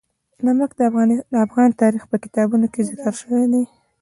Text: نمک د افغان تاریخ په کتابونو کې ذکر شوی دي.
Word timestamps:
نمک 0.45 0.71
د 0.79 0.81
افغان 1.45 1.69
تاریخ 1.81 2.03
په 2.11 2.17
کتابونو 2.23 2.65
کې 2.73 2.85
ذکر 2.89 3.13
شوی 3.21 3.43
دي. 3.51 3.63